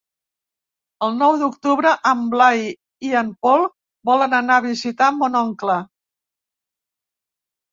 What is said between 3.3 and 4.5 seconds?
Pol volen